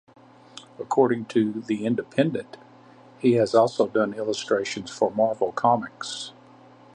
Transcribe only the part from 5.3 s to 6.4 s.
Comics.